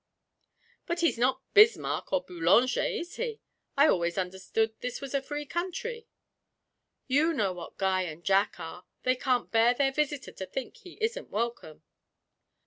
'But 0.87 1.01
he's 1.01 1.19
not 1.19 1.43
Bismarck 1.53 2.11
or 2.11 2.23
Boulanger, 2.25 2.81
is 2.81 3.17
he? 3.17 3.39
I 3.77 3.85
always 3.87 4.17
understood 4.17 4.73
this 4.79 4.99
was 4.99 5.13
a 5.13 5.21
free 5.21 5.45
country.' 5.45 6.07
'You 7.05 7.33
know 7.33 7.53
what 7.53 7.77
Guy 7.77 8.01
and 8.05 8.23
Jack 8.23 8.59
are 8.59 8.85
they 9.03 9.15
can't 9.15 9.51
bear 9.51 9.75
their 9.75 9.91
visitor 9.91 10.31
to 10.31 10.45
think 10.47 10.77
he 10.77 10.93
isn't 11.01 11.29
welcome.' 11.29 11.83